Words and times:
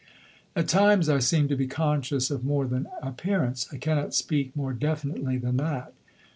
At 0.55 0.67
times 0.67 1.09
I 1.09 1.19
seemed 1.19 1.49
to 1.49 1.55
be 1.55 1.67
conscious 1.67 2.31
of 2.31 2.43
more 2.43 2.65
than 2.65 2.87
appearance. 3.03 3.67
I 3.71 3.77
cannot 3.77 4.15
speak 4.15 4.55
more 4.55 4.73
definitely 4.73 5.37
than 5.37 5.57
that. 5.57 5.93